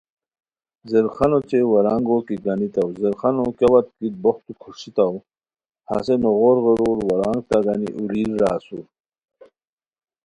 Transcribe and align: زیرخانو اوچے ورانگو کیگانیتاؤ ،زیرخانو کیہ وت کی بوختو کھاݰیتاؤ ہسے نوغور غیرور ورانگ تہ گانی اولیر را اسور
زیرخانو 0.89 1.35
اوچے 1.37 1.59
ورانگو 1.71 2.17
کیگانیتاؤ 2.27 2.89
،زیرخانو 2.99 3.43
کیہ 3.57 3.69
وت 3.71 3.87
کی 3.97 4.07
بوختو 4.23 4.51
کھاݰیتاؤ 4.61 5.15
ہسے 5.89 6.15
نوغور 6.21 6.57
غیرور 6.63 6.97
ورانگ 7.09 7.41
تہ 7.49 7.57
گانی 7.65 7.87
اولیر 7.97 8.29
را 8.41 8.49
اسور 8.57 8.85